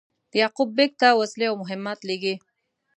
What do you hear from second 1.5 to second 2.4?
او مهمات لېږي.